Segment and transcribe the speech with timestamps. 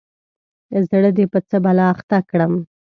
[0.87, 2.53] زه دي په څه بلا اخته کړم؟